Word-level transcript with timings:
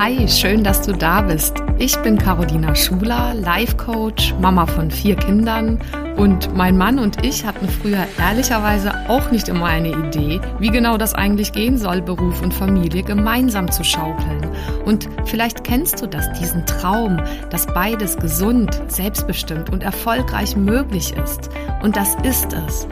Hi, 0.00 0.28
schön, 0.28 0.62
dass 0.62 0.82
du 0.82 0.92
da 0.92 1.22
bist. 1.22 1.54
Ich 1.80 1.96
bin 2.02 2.18
Carolina 2.18 2.72
Schuler, 2.76 3.34
Life 3.34 3.76
Coach, 3.78 4.32
Mama 4.40 4.64
von 4.64 4.92
vier 4.92 5.16
Kindern 5.16 5.80
und 6.16 6.54
mein 6.54 6.78
Mann 6.78 7.00
und 7.00 7.24
ich 7.24 7.44
hatten 7.44 7.68
früher 7.68 8.06
ehrlicherweise 8.16 8.92
auch 9.08 9.32
nicht 9.32 9.48
immer 9.48 9.64
eine 9.64 9.88
Idee, 9.88 10.40
wie 10.60 10.70
genau 10.70 10.98
das 10.98 11.14
eigentlich 11.14 11.50
gehen 11.50 11.78
soll, 11.78 12.00
Beruf 12.00 12.40
und 12.42 12.54
Familie 12.54 13.02
gemeinsam 13.02 13.72
zu 13.72 13.82
schaukeln. 13.82 14.46
Und 14.84 15.08
vielleicht 15.24 15.64
kennst 15.64 16.00
du 16.00 16.06
das, 16.06 16.32
diesen 16.38 16.64
Traum, 16.64 17.20
dass 17.50 17.66
beides 17.66 18.16
gesund, 18.18 18.80
selbstbestimmt 18.86 19.68
und 19.68 19.82
erfolgreich 19.82 20.54
möglich 20.54 21.12
ist. 21.16 21.50
Und 21.82 21.96
das 21.96 22.14
ist 22.22 22.52
es. 22.52 22.86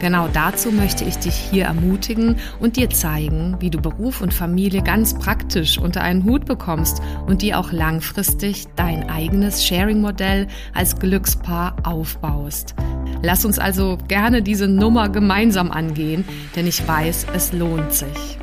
Genau 0.00 0.28
dazu 0.32 0.70
möchte 0.70 1.04
ich 1.04 1.18
dich 1.18 1.34
hier 1.34 1.64
ermutigen 1.64 2.36
und 2.60 2.76
dir 2.76 2.88
zeigen, 2.90 3.56
wie 3.58 3.70
du 3.70 3.80
Beruf 3.80 4.20
und 4.20 4.32
Familie 4.32 4.82
ganz 4.82 5.18
praktisch 5.18 5.76
unter 5.76 6.02
einen 6.02 6.24
Hut 6.24 6.44
bekommst 6.44 7.02
und 7.26 7.42
dir 7.42 7.58
auch 7.58 7.72
langfristig 7.72 8.66
dein 8.76 9.10
eigenes 9.10 9.66
Sharing-Modell 9.66 10.46
als 10.72 10.98
Glückspaar 10.98 11.74
aufbaust. 11.82 12.76
Lass 13.22 13.44
uns 13.44 13.58
also 13.58 13.98
gerne 14.06 14.42
diese 14.42 14.68
Nummer 14.68 15.08
gemeinsam 15.08 15.72
angehen, 15.72 16.24
denn 16.54 16.68
ich 16.68 16.86
weiß, 16.86 17.26
es 17.34 17.52
lohnt 17.52 17.92
sich. 17.92 18.38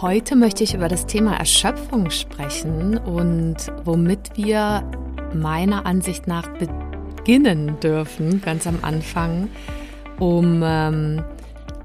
Heute 0.00 0.36
möchte 0.36 0.62
ich 0.62 0.74
über 0.74 0.86
das 0.88 1.06
Thema 1.06 1.36
Erschöpfung 1.36 2.10
sprechen 2.10 2.98
und 2.98 3.56
womit 3.84 4.36
wir 4.36 4.84
meiner 5.34 5.86
Ansicht 5.86 6.26
nach 6.26 6.48
beginnen 6.48 7.78
dürfen, 7.80 8.40
ganz 8.40 8.66
am 8.66 8.78
Anfang, 8.82 9.48
um 10.18 10.62
ähm, 10.64 11.22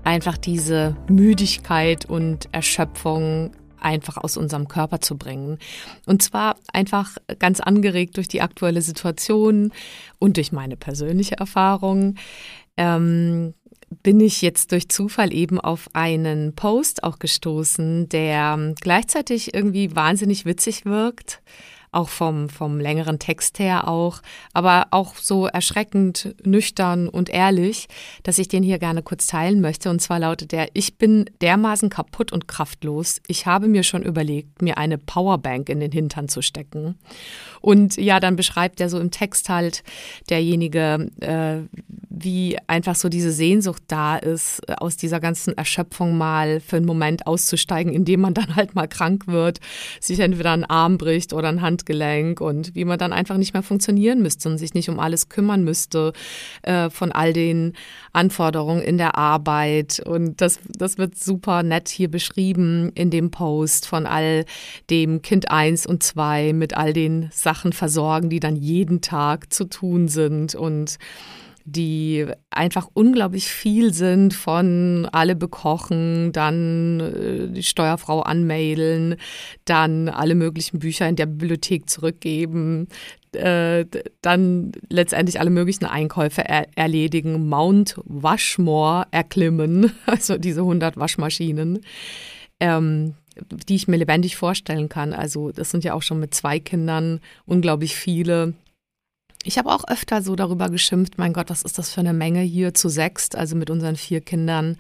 einfach 0.04 0.38
diese 0.38 0.96
Müdigkeit 1.08 2.06
und 2.06 2.48
Erschöpfung 2.52 3.52
einfach 3.80 4.18
aus 4.18 4.38
unserem 4.38 4.68
Körper 4.68 5.02
zu 5.02 5.18
bringen. 5.18 5.58
Und 6.06 6.22
zwar 6.22 6.56
einfach 6.72 7.18
ganz 7.40 7.60
angeregt 7.60 8.18
durch 8.18 8.28
die 8.28 8.42
aktuelle 8.42 8.82
Situation 8.82 9.72
und 10.20 10.38
durch 10.38 10.52
meine 10.52 10.78
persönliche 10.78 11.38
Erfahrung. 11.38 12.16
Ähm, 12.78 13.54
bin 14.02 14.20
ich 14.20 14.42
jetzt 14.42 14.72
durch 14.72 14.90
Zufall 14.90 15.32
eben 15.32 15.60
auf 15.60 15.88
einen 15.94 16.56
Post 16.56 17.04
auch 17.04 17.20
gestoßen, 17.20 18.10
der 18.10 18.74
gleichzeitig 18.82 19.54
irgendwie 19.54 19.96
wahnsinnig 19.96 20.46
witzig 20.46 20.86
wirkt 20.86 21.42
auch 21.94 22.10
vom, 22.10 22.50
vom 22.50 22.80
längeren 22.80 23.20
Text 23.20 23.60
her 23.60 23.88
auch, 23.88 24.22
aber 24.54 24.88
auch 24.92 25.16
so 25.16 25.48
erschreckend 25.48 26.36
nüchtern 26.44 27.08
und 27.08 27.30
ehrlich, 27.30 27.88
dass 28.24 28.38
ich 28.38 28.48
den 28.48 28.64
hier 28.64 28.80
gerne 28.80 29.02
kurz 29.04 29.28
teilen 29.28 29.62
möchte. 29.62 29.90
Und 29.90 30.02
zwar 30.02 30.20
lautet 30.20 30.52
der, 30.52 30.70
ich 30.74 30.98
bin 30.98 31.26
dermaßen 31.42 31.90
kaputt 31.90 32.32
und 32.32 32.48
kraftlos. 32.48 33.22
Ich 33.28 33.46
habe 33.46 33.68
mir 33.68 33.84
schon 33.84 34.04
überlegt, 34.04 34.62
mir 34.62 34.78
eine 34.78 34.98
Powerbank 34.98 35.70
in 35.70 35.80
den 35.80 35.92
Hintern 35.92 36.28
zu 36.28 36.42
stecken. 36.42 36.98
Und 37.62 37.98
ja, 37.98 38.20
dann 38.20 38.36
beschreibt 38.36 38.82
er 38.82 38.90
so 38.90 39.00
im 39.00 39.12
Text 39.12 39.50
halt 39.50 39.84
derjenige, 40.30 41.10
äh, 41.22 41.60
wie 42.10 42.58
einfach 42.68 42.96
so 42.96 43.10
diese 43.10 43.32
Sehnsucht 43.32 43.84
da 43.88 44.18
ist, 44.18 44.62
aus 44.82 44.98
dieser 44.98 45.20
ganzen 45.20 45.58
Erschöpfung 45.58 46.18
mal 46.18 46.60
für 46.60 46.78
einen 46.78 46.86
Moment 46.86 47.26
auszusteigen, 47.26 47.94
indem 47.94 48.22
man 48.22 48.34
dann 48.34 48.56
halt 48.56 48.76
mal 48.76 48.88
krank 48.88 49.28
wird, 49.28 49.60
sich 50.00 50.20
entweder 50.20 50.52
einen 50.52 50.66
Arm 50.66 50.98
bricht 50.98 51.34
oder 51.34 51.50
ein 51.50 51.62
Hand 51.62 51.83
Handgelenk 51.84 52.42
und 52.42 52.76
wie 52.76 52.86
man 52.86 52.98
dann 52.98 53.14
einfach 53.14 53.38
nicht 53.38 53.54
mehr 53.54 53.64
funktionieren 53.64 54.22
müsste 54.22 54.50
und 54.50 54.58
sich 54.58 54.74
nicht 54.74 54.90
um 54.90 55.00
alles 55.00 55.30
kümmern 55.30 55.64
müsste 55.64 56.14
äh, 56.64 56.90
von 56.90 57.12
all 57.12 57.34
den 57.34 57.74
Anforderungen 58.14 58.82
in 58.82 58.98
der 58.98 59.18
Arbeit. 59.18 60.02
Und 60.06 60.42
das, 60.42 60.60
das 60.68 60.98
wird 60.98 61.18
super 61.18 61.64
nett 61.64 61.90
hier 61.90 62.10
beschrieben 62.10 62.92
in 62.96 63.10
dem 63.10 63.32
Post 63.32 63.88
von 63.88 64.06
all 64.06 64.46
dem 64.90 65.22
Kind 65.22 65.52
eins 65.52 65.86
und 65.86 66.04
zwei 66.04 66.54
mit 66.54 66.76
all 66.76 66.94
den 66.94 67.30
Sachen 67.34 67.74
versorgen, 67.74 68.30
die 68.30 68.40
dann 68.40 68.56
jeden 68.56 69.02
Tag 69.02 69.52
zu 69.52 69.66
tun 69.66 70.08
sind 70.08 70.56
und 70.56 70.98
die 71.66 72.26
einfach 72.50 72.90
unglaublich 72.94 73.48
viel 73.48 73.94
sind 73.94 74.34
von 74.34 75.08
alle 75.12 75.36
bekochen, 75.36 76.32
dann 76.32 77.00
äh, 77.00 77.48
die 77.48 77.64
Steuerfrau 77.64 78.22
anmailen, 78.22 79.16
dann 79.66 80.10
alle 80.10 80.36
möglichen 80.36 80.80
Bücher 80.80 81.08
in 81.08 81.16
der 81.16 81.26
Bibliothek 81.26 81.90
zurückgeben, 81.90 82.88
äh, 83.34 83.86
dann 84.22 84.74
letztendlich 84.90 85.40
alle 85.40 85.50
möglichen 85.50 85.86
Einkäufe 85.86 86.44
er 86.48 86.68
erledigen, 86.76 87.48
Mount 87.48 87.96
Washmore 88.04 89.08
erklimmen, 89.12 89.92
also 90.06 90.38
diese 90.38 90.62
100 90.62 90.98
Waschmaschinen. 90.98 91.80
Ähm, 92.60 93.16
die 93.68 93.74
ich 93.76 93.88
mir 93.88 93.98
lebendig 93.98 94.36
vorstellen 94.36 94.90
kann. 94.90 95.12
Also 95.12 95.52
das 95.52 95.72
sind 95.72 95.84
ja 95.84 95.96
auch 95.96 96.04
schon 96.04 96.20
mit 96.20 96.36
zwei 96.36 96.60
Kindern 96.60 97.20
unglaublich 97.46 97.96
viele 97.96 98.54
ich 99.44 99.58
habe 99.58 99.72
auch 99.72 99.84
öfter 99.88 100.22
so 100.22 100.36
darüber 100.36 100.70
geschimpft, 100.70 101.18
mein 101.18 101.34
Gott, 101.34 101.50
was 101.50 101.64
ist 101.64 101.78
das 101.78 101.92
für 101.92 102.00
eine 102.00 102.14
Menge 102.14 102.42
hier 102.42 102.74
zu 102.74 102.88
sechst, 102.88 103.36
also 103.36 103.56
mit 103.56 103.70
unseren 103.70 103.98
vier 103.98 104.22
Kindern 104.22 104.78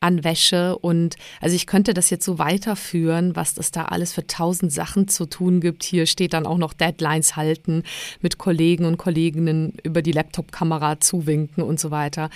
an 0.00 0.22
Wäsche. 0.22 0.76
Und 0.78 1.16
also 1.40 1.56
ich 1.56 1.66
könnte 1.66 1.94
das 1.94 2.10
jetzt 2.10 2.26
so 2.26 2.38
weiterführen, 2.38 3.34
was 3.34 3.56
es 3.56 3.70
da 3.70 3.86
alles 3.86 4.12
für 4.12 4.26
tausend 4.26 4.72
Sachen 4.72 5.08
zu 5.08 5.24
tun 5.24 5.60
gibt. 5.60 5.82
Hier 5.84 6.04
steht 6.04 6.34
dann 6.34 6.46
auch 6.46 6.58
noch 6.58 6.74
Deadlines 6.74 7.36
halten, 7.36 7.82
mit 8.20 8.36
Kollegen 8.36 8.84
und 8.84 8.98
Kolleginnen 8.98 9.72
über 9.82 10.02
die 10.02 10.12
Laptop-Kamera 10.12 11.00
zuwinken 11.00 11.62
und 11.62 11.80
so 11.80 11.90
weiter. 11.90 12.28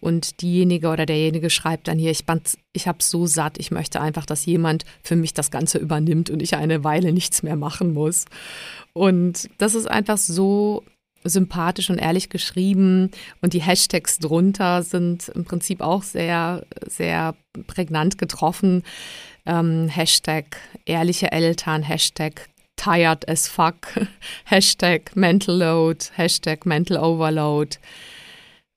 Und 0.00 0.40
diejenige 0.40 0.88
oder 0.88 1.04
derjenige 1.04 1.50
schreibt 1.50 1.88
dann 1.88 1.98
hier, 1.98 2.10
ich, 2.10 2.24
ich 2.72 2.88
habe 2.88 3.02
so 3.02 3.26
satt, 3.26 3.58
ich 3.58 3.70
möchte 3.70 4.00
einfach, 4.00 4.24
dass 4.24 4.46
jemand 4.46 4.84
für 5.02 5.16
mich 5.16 5.34
das 5.34 5.50
Ganze 5.50 5.76
übernimmt 5.76 6.30
und 6.30 6.40
ich 6.40 6.56
eine 6.56 6.82
Weile 6.82 7.12
nichts 7.12 7.42
mehr 7.42 7.56
machen 7.56 7.92
muss. 7.92 8.24
Und 8.94 9.50
das 9.58 9.74
ist 9.74 9.88
einfach 9.90 10.16
so 10.16 10.82
sympathisch 11.24 11.90
und 11.90 11.98
ehrlich 11.98 12.30
geschrieben 12.30 13.10
und 13.42 13.52
die 13.52 13.62
Hashtags 13.62 14.18
drunter 14.18 14.82
sind 14.82 15.28
im 15.28 15.44
Prinzip 15.44 15.80
auch 15.80 16.02
sehr, 16.02 16.64
sehr 16.86 17.34
prägnant 17.66 18.18
getroffen. 18.18 18.82
Ähm, 19.46 19.88
Hashtag 19.88 20.56
ehrliche 20.86 21.32
Eltern, 21.32 21.82
Hashtag 21.82 22.48
tired 22.76 23.28
as 23.28 23.48
fuck, 23.48 23.76
Hashtag 24.44 25.14
mental 25.14 25.58
load, 25.58 26.06
Hashtag 26.14 26.64
mental 26.64 26.96
overload, 26.96 27.76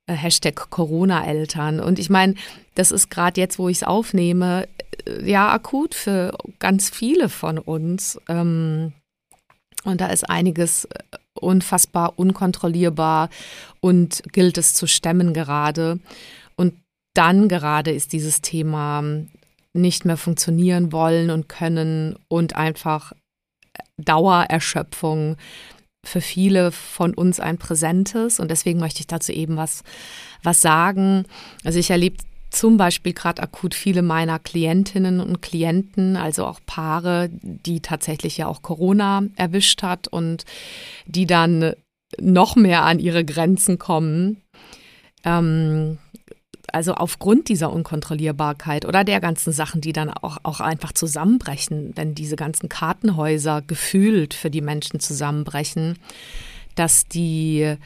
äh, 0.08 0.14
Hashtag 0.14 0.70
Corona-Eltern. 0.70 1.80
Und 1.80 2.00
ich 2.00 2.10
meine, 2.10 2.36
das 2.76 2.92
ist 2.92 3.10
gerade 3.10 3.40
jetzt, 3.40 3.60
wo 3.60 3.70
ich 3.70 3.78
es 3.78 3.84
aufnehme, 3.84 4.68
äh, 5.06 5.30
ja 5.30 5.52
akut 5.52 5.96
für 5.96 6.38
ganz 6.60 6.90
viele 6.90 7.30
von 7.30 7.58
uns. 7.58 8.20
Ähm, 8.28 8.94
und 9.84 10.02
da 10.02 10.08
ist 10.08 10.30
einiges 10.30 10.86
äh, 10.86 11.00
unfassbar 11.34 12.14
unkontrollierbar 12.18 13.30
und 13.82 14.24
gilt 14.32 14.58
es 14.58 14.74
zu 14.74 14.88
stemmen 14.88 15.34
gerade. 15.34 16.00
Und 16.56 16.74
dann 17.14 17.48
gerade 17.48 17.92
ist 17.92 18.14
dieses 18.14 18.42
Thema 18.42 19.04
nicht 19.74 20.06
mehr 20.06 20.18
funktionieren 20.18 20.92
wollen 20.92 21.30
und 21.32 21.50
können 21.50 22.16
und 22.28 22.56
einfach 22.56 23.14
Dauererschöpfung 23.98 25.38
für 26.06 26.22
viele 26.22 26.72
von 26.72 27.14
uns 27.14 27.40
ein 27.40 27.58
präsentes. 27.58 28.40
Und 28.40 28.52
deswegen 28.52 28.80
möchte 28.80 29.00
ich 29.00 29.08
dazu 29.08 29.32
eben 29.32 29.58
was, 29.58 29.84
was 30.44 30.62
sagen. 30.62 31.26
Also 31.64 31.80
ich 31.80 31.90
erlebe 31.90 32.18
zum 32.54 32.78
Beispiel 32.78 33.14
gerade 33.14 33.42
akut 33.42 33.74
viele 33.74 34.02
meiner 34.02 34.40
Klientinnen 34.40 35.20
und 35.20 35.42
Klienten, 35.42 36.16
also 36.16 36.46
auch 36.46 36.60
Paare, 36.66 37.30
die 37.32 37.82
tatsächlich 37.82 38.38
ja 38.38 38.48
auch 38.48 38.62
Corona 38.62 39.24
erwischt 39.36 39.84
hat 39.84 40.08
und 40.08 40.46
die 41.06 41.26
dann 41.26 41.74
noch 42.20 42.56
mehr 42.56 42.84
an 42.84 43.00
ihre 43.00 43.26
Grenzen 43.26 43.80
kommen. 43.80 44.42
Ähm, 45.24 45.98
also 46.72 46.94
aufgrund 46.94 47.50
dieser 47.50 47.72
Unkontrollierbarkeit 47.72 48.86
oder 48.86 49.04
der 49.04 49.20
ganzen 49.20 49.52
Sachen, 49.52 49.82
die 49.82 49.94
dann 49.94 50.10
auch, 50.10 50.38
auch 50.44 50.60
einfach 50.60 50.92
zusammenbrechen, 50.92 51.94
wenn 51.96 52.16
diese 52.16 52.36
ganzen 52.36 52.70
Kartenhäuser 52.70 53.62
gefühlt 53.62 54.34
für 54.34 54.50
die 54.50 54.62
Menschen 54.62 55.00
zusammenbrechen, 55.00 55.98
dass 56.76 57.06
die 57.06 57.78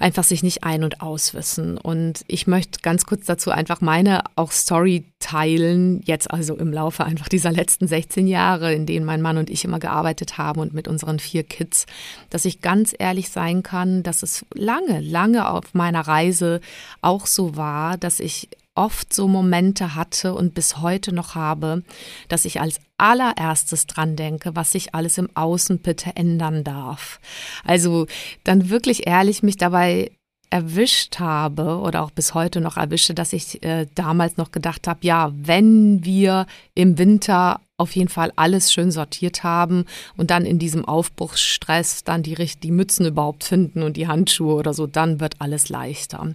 einfach 0.00 0.24
sich 0.24 0.42
nicht 0.42 0.64
ein- 0.64 0.82
und 0.82 1.00
auswissen. 1.00 1.78
Und 1.78 2.24
ich 2.26 2.46
möchte 2.46 2.80
ganz 2.80 3.06
kurz 3.06 3.26
dazu 3.26 3.50
einfach 3.50 3.80
meine 3.80 4.24
auch 4.34 4.50
Story 4.50 5.04
teilen, 5.20 6.00
jetzt 6.04 6.30
also 6.30 6.56
im 6.56 6.72
Laufe 6.72 7.04
einfach 7.04 7.28
dieser 7.28 7.52
letzten 7.52 7.86
16 7.86 8.26
Jahre, 8.26 8.72
in 8.72 8.86
denen 8.86 9.04
mein 9.04 9.22
Mann 9.22 9.36
und 9.36 9.50
ich 9.50 9.64
immer 9.64 9.78
gearbeitet 9.78 10.38
haben 10.38 10.60
und 10.60 10.72
mit 10.72 10.88
unseren 10.88 11.18
vier 11.18 11.44
Kids, 11.44 11.86
dass 12.30 12.46
ich 12.46 12.62
ganz 12.62 12.94
ehrlich 12.98 13.28
sein 13.28 13.62
kann, 13.62 14.02
dass 14.02 14.22
es 14.22 14.44
lange, 14.54 15.00
lange 15.00 15.48
auf 15.48 15.74
meiner 15.74 16.00
Reise 16.00 16.60
auch 17.02 17.26
so 17.26 17.56
war, 17.56 17.98
dass 17.98 18.18
ich 18.20 18.48
oft 18.74 19.12
so 19.12 19.28
Momente 19.28 19.94
hatte 19.94 20.34
und 20.34 20.54
bis 20.54 20.78
heute 20.78 21.12
noch 21.12 21.34
habe, 21.34 21.82
dass 22.28 22.44
ich 22.44 22.60
als 22.60 22.80
allererstes 22.98 23.86
dran 23.86 24.16
denke, 24.16 24.54
was 24.54 24.72
sich 24.72 24.94
alles 24.94 25.18
im 25.18 25.28
Außen 25.34 25.80
bitte 25.80 26.16
ändern 26.16 26.64
darf. 26.64 27.20
Also 27.64 28.06
dann 28.44 28.70
wirklich 28.70 29.06
ehrlich 29.06 29.42
mich 29.42 29.56
dabei 29.56 30.10
erwischt 30.50 31.20
habe 31.20 31.78
oder 31.78 32.02
auch 32.02 32.10
bis 32.10 32.34
heute 32.34 32.60
noch 32.60 32.76
erwische, 32.76 33.14
dass 33.14 33.32
ich 33.32 33.62
äh, 33.62 33.86
damals 33.94 34.36
noch 34.36 34.50
gedacht 34.50 34.88
habe, 34.88 35.00
ja, 35.02 35.30
wenn 35.34 36.04
wir 36.04 36.46
im 36.74 36.98
Winter 36.98 37.60
auf 37.80 37.96
jeden 37.96 38.08
Fall 38.08 38.32
alles 38.36 38.72
schön 38.72 38.90
sortiert 38.90 39.42
haben 39.42 39.86
und 40.16 40.30
dann 40.30 40.44
in 40.44 40.58
diesem 40.58 40.84
Aufbruchsstress 40.84 42.04
dann 42.04 42.22
die, 42.22 42.34
die 42.62 42.70
Mützen 42.70 43.06
überhaupt 43.06 43.42
finden 43.44 43.82
und 43.82 43.96
die 43.96 44.06
Handschuhe 44.06 44.54
oder 44.54 44.74
so, 44.74 44.86
dann 44.86 45.18
wird 45.18 45.36
alles 45.38 45.68
leichter. 45.70 46.34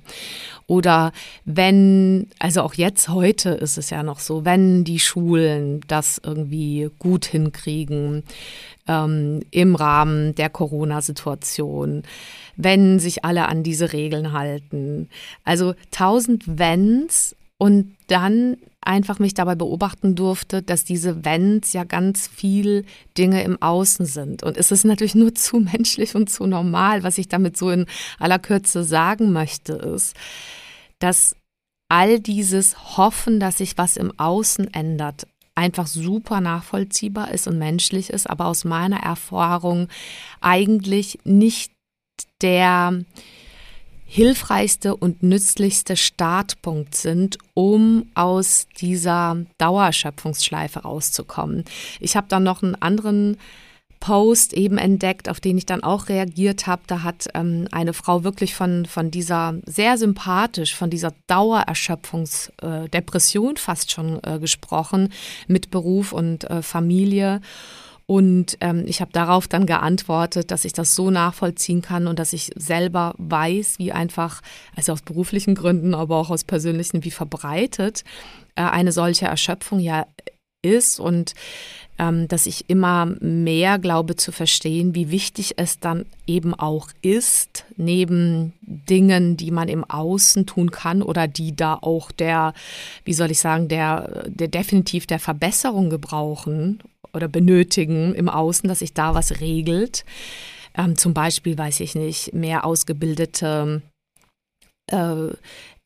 Oder 0.68 1.12
wenn, 1.46 2.28
also 2.40 2.62
auch 2.64 2.74
jetzt 2.74 3.10
heute 3.10 3.52
ist 3.52 3.78
es 3.78 3.92
ja 3.92 4.02
noch 4.02 4.20
so, 4.20 4.44
wenn 4.44 4.84
die 4.84 5.00
Schulen 5.00 5.82
das 5.88 6.20
irgendwie 6.24 6.90
gut 6.98 7.26
hinkriegen 7.26 8.24
ähm, 8.88 9.42
im 9.52 9.76
Rahmen 9.76 10.34
der 10.34 10.50
Corona-Situation, 10.50 12.04
wenn 12.56 13.00
sich 13.00 13.24
alle 13.24 13.48
an 13.48 13.62
diese 13.62 13.94
Regeln 13.94 14.32
halten. 14.32 15.10
Also 15.44 15.76
tausend 15.92 16.58
Wenns 16.58 17.36
und 17.58 17.96
dann 18.08 18.58
einfach 18.86 19.20
mich 19.20 19.34
dabei 19.34 19.56
beobachten 19.56 20.16
durfte, 20.16 20.62
dass 20.62 20.84
diese 20.84 21.26
Wenns 21.26 21.74
ja 21.74 21.84
ganz 21.84 22.28
viel 22.28 22.86
Dinge 23.18 23.44
im 23.44 23.62
Außen 23.62 24.06
sind. 24.06 24.44
Und 24.44 24.58
es 24.58 24.72
ist 24.72 24.86
natürlich 24.86 25.16
nur 25.16 25.36
zu 25.36 25.60
menschlich 25.60 26.16
und 26.16 26.30
zu 26.30 26.46
normal. 26.46 27.04
Was 27.04 27.18
ich 27.18 27.28
damit 27.28 27.58
so 27.58 27.70
in 27.70 27.86
aller 28.20 28.40
Kürze 28.40 28.84
sagen 28.84 29.34
möchte, 29.34 29.74
ist, 29.74 30.16
dass 31.00 31.36
all 31.90 32.20
dieses 32.20 32.98
Hoffen, 32.98 33.40
dass 33.40 33.60
sich 33.60 33.78
was 33.78 33.98
im 33.98 34.18
Außen 34.18 34.74
ändert, 34.74 35.28
einfach 35.56 35.88
super 35.88 36.42
nachvollziehbar 36.42 37.32
ist 37.32 37.48
und 37.48 37.58
menschlich 37.58 38.10
ist, 38.10 38.30
aber 38.30 38.48
aus 38.48 38.66
meiner 38.66 39.00
Erfahrung 39.00 39.88
eigentlich 40.42 41.20
nicht 41.24 41.72
der 42.42 43.04
hilfreichste 44.06 44.96
und 44.96 45.24
nützlichste 45.24 45.98
Startpunkt 45.98 46.96
sind, 46.96 47.38
um 47.54 48.06
aus 48.14 48.68
dieser 48.80 49.36
Dauerschöpfungsschleife 49.58 50.84
rauszukommen. 50.84 51.66
Ich 52.00 52.16
habe 52.16 52.28
dann 52.30 52.44
noch 52.44 52.64
einen 52.64 52.76
anderen 52.76 53.36
Post 54.00 54.54
eben 54.54 54.78
entdeckt, 54.78 55.28
auf 55.30 55.40
den 55.40 55.58
ich 55.58 55.66
dann 55.66 55.82
auch 55.82 56.10
reagiert 56.10 56.68
habe. 56.68 56.84
Da 56.86 57.02
hat 57.02 57.28
ähm, 57.34 57.68
eine 57.72 57.94
Frau 57.94 58.24
wirklich 58.24 58.54
von, 58.54 58.86
von 58.86 59.10
dieser 59.10 59.56
sehr 59.66 59.98
sympathisch, 59.98 60.76
von 60.76 60.92
dieser 60.92 61.12
Dauererschöpfungsdepression 61.26 63.56
äh, 63.56 63.60
fast 63.60 63.92
schon 63.92 64.20
äh, 64.24 64.38
gesprochen 64.40 65.12
mit 65.48 65.72
Beruf 65.72 66.14
und 66.14 66.44
äh, 66.44 66.62
Familie. 66.62 67.42
Und 68.08 68.58
ähm, 68.62 68.84
ich 68.86 69.02
habe 69.02 69.12
darauf 69.12 69.48
dann 69.48 69.66
geantwortet, 69.66 70.52
dass 70.52 70.66
ich 70.66 70.74
das 70.74 70.94
so 70.94 71.10
nachvollziehen 71.10 71.82
kann 71.82 72.06
und 72.06 72.20
dass 72.20 72.34
ich 72.34 72.52
selber 72.56 73.16
weiß, 73.18 73.80
wie 73.80 73.92
einfach, 73.92 74.42
also 74.76 74.94
aus 74.94 75.02
beruflichen 75.02 75.56
Gründen, 75.56 75.96
aber 75.96 76.18
auch 76.18 76.30
aus 76.30 76.44
persönlichen, 76.44 77.04
wie 77.04 77.12
verbreitet 77.12 78.04
äh, 78.56 78.62
eine 78.62 78.92
solche 78.92 79.26
Erschöpfung 79.26 79.80
ja 79.80 80.06
ist 80.62 81.00
und 81.00 81.34
ähm, 81.98 82.28
dass 82.28 82.46
ich 82.46 82.70
immer 82.70 83.06
mehr 83.22 83.80
glaube 83.80 84.16
zu 84.16 84.32
verstehen, 84.32 84.96
wie 84.96 85.12
wichtig 85.12 85.54
es 85.58 85.80
dann 85.80 86.06
eben 86.28 86.54
auch 86.54 86.90
ist, 87.02 87.66
neben 87.78 88.54
Dingen, 88.62 89.38
die 89.38 89.52
man 89.52 89.70
im 89.70 89.84
Außen 89.84 90.46
tun 90.46 90.72
kann 90.72 91.02
oder 91.02 91.28
die 91.28 91.56
da 91.56 91.76
auch 91.76 92.12
der, 92.12 92.54
wie 93.06 93.14
soll 93.14 93.32
ich 93.32 93.40
sagen, 93.40 93.70
der, 93.70 94.26
der 94.28 94.50
definitiv 94.50 95.08
der 95.08 95.20
Verbesserung 95.20 95.90
gebrauchen 95.90 96.80
oder 97.16 97.28
benötigen 97.28 98.14
im 98.14 98.30
Außen, 98.30 98.68
dass 98.68 98.80
sich 98.80 98.94
da 98.94 99.16
was 99.16 99.40
regelt. 99.42 100.06
Ähm, 100.78 100.98
zum 100.98 101.14
Beispiel, 101.14 101.58
weiß 101.58 101.80
ich 101.80 101.96
nicht, 101.96 102.34
mehr 102.34 102.66
ausgebildete 102.66 103.82
äh, 104.92 105.28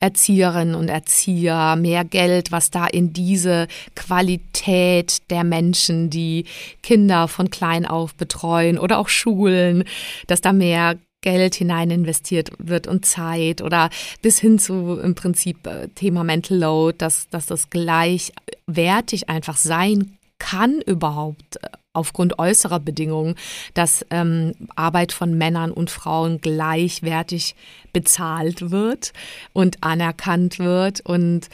Erzieherinnen 0.01 0.75
und 0.75 0.87
Erzieher, 0.87 1.75
mehr 1.75 2.05
Geld, 2.05 2.51
was 2.51 2.71
da 2.71 2.87
in 2.87 3.11
diese 3.11 3.67
Qualität 3.95 5.29
der 5.29 5.43
Menschen, 5.43 6.09
die 6.09 6.45
Kinder 6.81 7.27
von 7.27 7.49
klein 7.49 7.85
auf 7.85 8.15
betreuen 8.15 8.77
oder 8.77 8.97
auch 8.97 9.09
Schulen, 9.09 9.83
dass 10.27 10.39
da 10.39 10.53
mehr 10.53 10.97
Geld 11.21 11.55
hinein 11.55 11.91
investiert 11.91 12.51
wird 12.59 12.87
und 12.87 13.05
Zeit 13.05 13.61
oder 13.61 13.89
bis 14.21 14.39
hin 14.39 14.57
zu 14.57 14.97
im 15.03 15.15
Prinzip 15.15 15.67
äh, 15.67 15.89
Thema 15.89 16.23
Mental 16.23 16.57
Load, 16.57 16.95
dass, 16.97 17.27
dass 17.27 17.45
das 17.45 17.69
gleichwertig 17.69 19.27
einfach 19.27 19.57
sein 19.57 20.17
kann 20.39 20.81
überhaupt 20.81 21.57
äh, 21.57 21.69
aufgrund 21.93 22.39
äußerer 22.39 22.79
Bedingungen, 22.79 23.35
dass 23.73 24.05
ähm, 24.09 24.53
Arbeit 24.75 25.11
von 25.11 25.37
Männern 25.37 25.71
und 25.71 25.89
Frauen 25.89 26.39
gleichwertig 26.41 27.55
bezahlt 27.93 28.71
wird 28.71 29.13
und 29.53 29.83
anerkannt 29.83 30.59
wird 30.59 31.01
und 31.01 31.49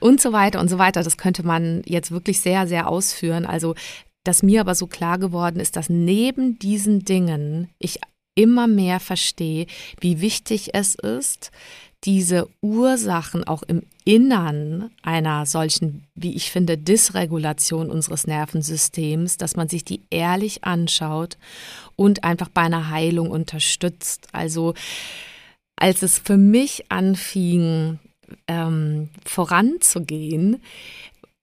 und 0.00 0.22
so 0.22 0.32
weiter 0.32 0.60
und 0.60 0.68
so 0.68 0.78
weiter. 0.78 1.02
Das 1.02 1.18
könnte 1.18 1.42
man 1.42 1.82
jetzt 1.84 2.10
wirklich 2.10 2.40
sehr, 2.40 2.66
sehr 2.66 2.88
ausführen. 2.88 3.44
Also, 3.44 3.74
dass 4.24 4.42
mir 4.42 4.62
aber 4.62 4.74
so 4.74 4.86
klar 4.86 5.18
geworden 5.18 5.60
ist, 5.60 5.76
dass 5.76 5.90
neben 5.90 6.58
diesen 6.58 7.04
Dingen 7.04 7.68
ich 7.78 8.00
immer 8.34 8.66
mehr 8.66 9.00
verstehe, 9.00 9.66
wie 10.00 10.20
wichtig 10.20 10.74
es 10.74 10.94
ist, 10.94 11.50
diese 12.04 12.48
Ursachen 12.60 13.44
auch 13.44 13.62
im 13.62 13.82
Innern 14.04 14.90
einer 15.02 15.46
solchen, 15.46 16.04
wie 16.14 16.34
ich 16.34 16.50
finde, 16.50 16.78
Dysregulation 16.78 17.90
unseres 17.90 18.26
Nervensystems, 18.26 19.36
dass 19.36 19.56
man 19.56 19.68
sich 19.68 19.84
die 19.84 20.02
ehrlich 20.10 20.64
anschaut 20.64 21.36
und 21.96 22.22
einfach 22.22 22.48
bei 22.48 22.62
einer 22.62 22.90
Heilung 22.90 23.30
unterstützt. 23.30 24.28
Also 24.32 24.74
als 25.74 26.02
es 26.02 26.18
für 26.18 26.36
mich 26.36 26.90
anfing, 26.90 27.98
ähm, 28.48 29.08
voranzugehen, 29.24 30.62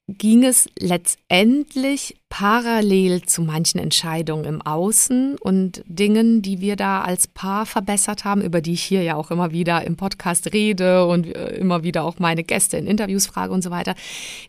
ging 0.10 0.44
es 0.44 0.68
letztendlich 0.78 2.18
parallel 2.28 3.22
zu 3.22 3.42
manchen 3.42 3.80
Entscheidungen 3.80 4.44
im 4.44 4.62
Außen 4.62 5.38
und 5.38 5.82
Dingen, 5.86 6.42
die 6.42 6.60
wir 6.60 6.76
da 6.76 7.02
als 7.02 7.28
Paar 7.28 7.66
verbessert 7.66 8.26
haben, 8.26 8.42
über 8.42 8.60
die 8.60 8.74
ich 8.74 8.84
hier 8.84 9.02
ja 9.04 9.16
auch 9.16 9.32
immer 9.32 9.52
wieder 9.52 9.86
im 9.86 9.96
Podcast 9.96 10.52
rede 10.52 11.06
und 11.06 11.34
äh, 11.34 11.56
immer 11.56 11.84
wieder 11.84 12.04
auch 12.04 12.20
meine 12.20 12.44
Gäste 12.44 12.76
in 12.76 12.86
Interviews 12.86 13.28
frage 13.28 13.54
und 13.54 13.62
so 13.62 13.72
weiter, 13.72 13.96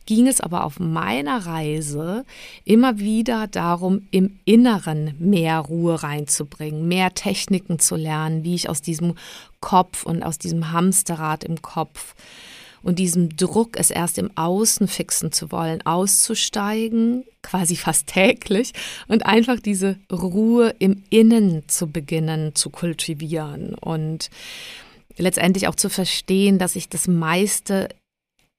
ging 0.06 0.26
es 0.26 0.40
aber 0.40 0.64
auf 0.64 0.80
meiner 0.80 1.46
Reise 1.46 2.24
immer 2.64 2.98
wieder 2.98 3.46
darum, 3.46 4.08
im 4.10 4.40
Inneren 4.44 5.14
mehr 5.20 5.60
Ruhe 5.60 6.02
reinzubringen, 6.02 6.88
mehr 6.88 7.14
Techniken 7.14 7.78
zu 7.78 7.94
lernen, 7.94 8.42
wie 8.42 8.56
ich 8.56 8.68
aus 8.68 8.82
diesem 8.82 9.14
Kopf 9.60 10.04
und 10.04 10.24
aus 10.24 10.38
diesem 10.38 10.72
Hamsterrad 10.72 11.44
im 11.44 11.62
Kopf 11.62 12.14
und 12.84 12.98
diesem 12.98 13.36
Druck, 13.36 13.78
es 13.78 13.90
erst 13.90 14.18
im 14.18 14.30
Außen 14.36 14.86
fixen 14.86 15.32
zu 15.32 15.50
wollen, 15.50 15.84
auszusteigen, 15.84 17.24
quasi 17.42 17.76
fast 17.76 18.06
täglich, 18.06 18.72
und 19.08 19.26
einfach 19.26 19.58
diese 19.58 19.96
Ruhe 20.12 20.74
im 20.78 21.02
Innen 21.10 21.64
zu 21.68 21.88
beginnen 21.88 22.54
zu 22.54 22.70
kultivieren 22.70 23.74
und 23.74 24.30
letztendlich 25.16 25.68
auch 25.68 25.74
zu 25.74 25.88
verstehen, 25.88 26.58
dass 26.58 26.76
ich 26.76 26.88
das 26.88 27.08
meiste 27.08 27.88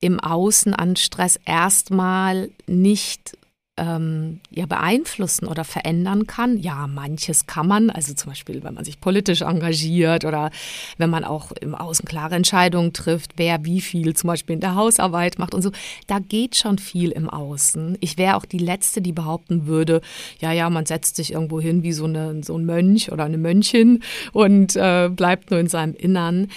im 0.01 0.19
Außen 0.19 0.73
an 0.73 0.95
Stress 0.95 1.39
erstmal 1.45 2.49
nicht 2.67 3.37
ähm, 3.77 4.39
ja, 4.51 4.65
beeinflussen 4.65 5.47
oder 5.47 5.65
verändern 5.65 6.27
kann. 6.27 6.57
Ja, 6.57 6.87
manches 6.87 7.45
kann 7.45 7.67
man, 7.67 7.89
also 7.89 8.13
zum 8.13 8.31
Beispiel, 8.31 8.63
wenn 8.63 8.73
man 8.73 8.85
sich 8.85 9.01
politisch 9.01 9.41
engagiert 9.41 10.23
oder 10.23 10.51
wenn 10.97 11.09
man 11.09 11.25
auch 11.25 11.51
im 11.51 11.75
Außen 11.75 12.07
klare 12.07 12.35
Entscheidungen 12.35 12.93
trifft, 12.93 13.33
wer 13.35 13.65
wie 13.65 13.81
viel 13.81 14.15
zum 14.15 14.29
Beispiel 14.29 14.53
in 14.53 14.61
der 14.61 14.75
Hausarbeit 14.75 15.39
macht 15.39 15.53
und 15.53 15.61
so. 15.61 15.71
Da 16.07 16.19
geht 16.19 16.55
schon 16.55 16.77
viel 16.77 17.11
im 17.11 17.29
Außen. 17.29 17.97
Ich 17.99 18.17
wäre 18.17 18.37
auch 18.37 18.45
die 18.45 18.59
Letzte, 18.59 19.01
die 19.01 19.11
behaupten 19.11 19.67
würde, 19.67 20.01
ja, 20.39 20.53
ja, 20.53 20.69
man 20.69 20.85
setzt 20.85 21.17
sich 21.17 21.33
irgendwo 21.33 21.59
hin 21.59 21.83
wie 21.83 21.93
so, 21.93 22.05
eine, 22.05 22.43
so 22.43 22.57
ein 22.57 22.65
Mönch 22.65 23.11
oder 23.11 23.25
eine 23.25 23.37
Mönchin 23.37 24.01
und 24.31 24.75
äh, 24.75 25.09
bleibt 25.09 25.51
nur 25.51 25.59
in 25.59 25.67
seinem 25.67 25.95
Innern. 25.95 26.47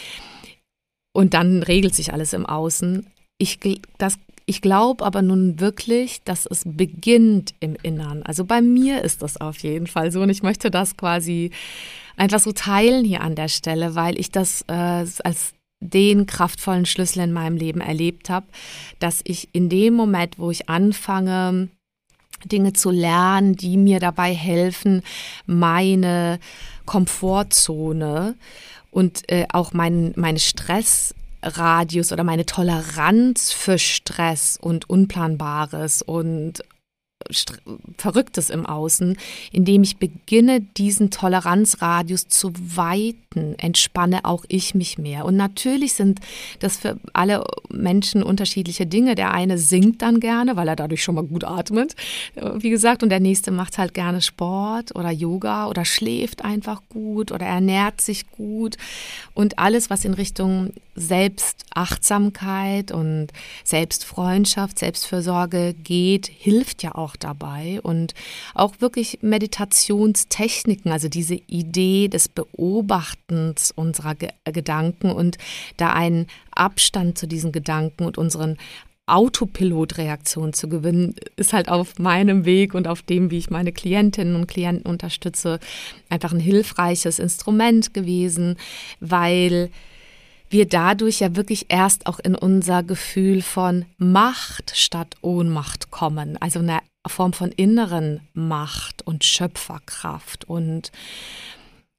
Und 1.12 1.34
dann 1.34 1.64
regelt 1.64 1.96
sich 1.96 2.12
alles 2.12 2.32
im 2.32 2.46
Außen. 2.46 3.08
Ich, 3.38 3.58
das 3.98 4.18
ich 4.48 4.62
glaube 4.62 5.04
aber 5.04 5.20
nun 5.20 5.60
wirklich, 5.60 6.22
dass 6.24 6.46
es 6.46 6.62
beginnt 6.64 7.54
im 7.60 7.76
Innern. 7.82 8.22
Also 8.22 8.46
bei 8.46 8.62
mir 8.62 9.02
ist 9.02 9.22
das 9.22 9.38
auf 9.38 9.58
jeden 9.58 9.86
Fall 9.86 10.10
so 10.10 10.22
und 10.22 10.30
ich 10.30 10.42
möchte 10.42 10.70
das 10.70 10.96
quasi 10.96 11.50
einfach 12.16 12.40
so 12.40 12.52
teilen 12.52 13.04
hier 13.04 13.20
an 13.20 13.34
der 13.34 13.48
Stelle, 13.48 13.94
weil 13.94 14.18
ich 14.18 14.30
das 14.30 14.62
äh, 14.62 14.72
als 14.72 15.52
den 15.80 16.24
kraftvollen 16.24 16.86
Schlüssel 16.86 17.24
in 17.24 17.32
meinem 17.32 17.56
Leben 17.56 17.82
erlebt 17.82 18.30
habe, 18.30 18.46
dass 18.98 19.20
ich 19.24 19.50
in 19.52 19.68
dem 19.68 19.94
Moment, 19.94 20.38
wo 20.38 20.50
ich 20.50 20.68
anfange, 20.68 21.68
Dinge 22.44 22.72
zu 22.72 22.90
lernen, 22.90 23.54
die 23.54 23.76
mir 23.76 24.00
dabei 24.00 24.34
helfen, 24.34 25.02
meine 25.46 26.40
Komfortzone 26.86 28.34
und 28.90 29.30
äh, 29.30 29.46
auch 29.52 29.74
mein, 29.74 30.14
meine 30.16 30.38
Stress 30.38 31.14
Radius 31.42 32.12
oder 32.12 32.24
meine 32.24 32.46
Toleranz 32.46 33.52
für 33.52 33.78
Stress 33.78 34.58
und 34.60 34.88
Unplanbares 34.90 36.02
und 36.02 36.62
Verrücktes 37.96 38.48
im 38.48 38.64
Außen, 38.64 39.18
indem 39.52 39.82
ich 39.82 39.96
beginne, 39.98 40.60
diesen 40.60 41.10
Toleranzradius 41.10 42.28
zu 42.28 42.52
weiten, 42.54 43.54
entspanne 43.58 44.24
auch 44.24 44.44
ich 44.48 44.74
mich 44.74 44.98
mehr. 44.98 45.24
Und 45.24 45.36
natürlich 45.36 45.94
sind 45.94 46.20
das 46.60 46.76
für 46.78 46.98
alle 47.12 47.44
Menschen 47.70 48.22
unterschiedliche 48.22 48.86
Dinge. 48.86 49.16
Der 49.16 49.32
eine 49.32 49.58
singt 49.58 50.00
dann 50.00 50.20
gerne, 50.20 50.56
weil 50.56 50.68
er 50.68 50.76
dadurch 50.76 51.02
schon 51.02 51.16
mal 51.16 51.24
gut 51.24 51.44
atmet, 51.44 51.96
wie 52.54 52.70
gesagt, 52.70 53.02
und 53.02 53.08
der 53.10 53.20
nächste 53.20 53.50
macht 53.50 53.78
halt 53.78 53.94
gerne 53.94 54.22
Sport 54.22 54.94
oder 54.94 55.10
Yoga 55.10 55.66
oder 55.66 55.84
schläft 55.84 56.44
einfach 56.44 56.82
gut 56.88 57.32
oder 57.32 57.46
ernährt 57.46 58.00
sich 58.00 58.30
gut. 58.30 58.76
Und 59.34 59.58
alles, 59.58 59.90
was 59.90 60.04
in 60.04 60.14
Richtung 60.14 60.72
Selbstachtsamkeit 60.94 62.92
und 62.92 63.28
Selbstfreundschaft, 63.64 64.78
Selbstfürsorge 64.78 65.74
geht, 65.74 66.26
hilft 66.26 66.82
ja 66.82 66.94
auch 66.94 67.07
dabei. 67.16 67.80
Und 67.82 68.14
auch 68.54 68.74
wirklich 68.80 69.18
Meditationstechniken, 69.22 70.92
also 70.92 71.08
diese 71.08 71.34
Idee 71.34 72.08
des 72.08 72.28
Beobachtens 72.28 73.72
unserer 73.74 74.14
Ge 74.14 74.28
Gedanken 74.44 75.10
und 75.10 75.36
da 75.76 75.92
einen 75.92 76.26
Abstand 76.50 77.18
zu 77.18 77.26
diesen 77.26 77.52
Gedanken 77.52 78.04
und 78.06 78.18
unseren 78.18 78.56
Autopilotreaktion 79.08 80.52
zu 80.52 80.68
gewinnen, 80.68 81.14
ist 81.36 81.52
halt 81.52 81.68
auf 81.68 81.98
meinem 81.98 82.44
Weg 82.44 82.74
und 82.74 82.86
auf 82.86 83.02
dem, 83.02 83.30
wie 83.30 83.38
ich 83.38 83.50
meine 83.50 83.72
Klientinnen 83.72 84.36
und 84.36 84.46
Klienten 84.46 84.90
unterstütze, 84.90 85.58
einfach 86.08 86.32
ein 86.32 86.40
hilfreiches 86.40 87.18
Instrument 87.18 87.94
gewesen, 87.94 88.56
weil 89.00 89.70
wir 90.50 90.66
dadurch 90.66 91.20
ja 91.20 91.36
wirklich 91.36 91.66
erst 91.68 92.06
auch 92.06 92.18
in 92.18 92.34
unser 92.34 92.82
Gefühl 92.82 93.42
von 93.42 93.84
Macht 93.98 94.72
statt 94.74 95.16
Ohnmacht 95.20 95.90
kommen, 95.90 96.36
also 96.40 96.60
eine 96.60 96.78
Form 97.08 97.32
von 97.32 97.50
inneren 97.52 98.20
Macht 98.32 99.06
und 99.06 99.24
Schöpferkraft. 99.24 100.44
Und 100.44 100.92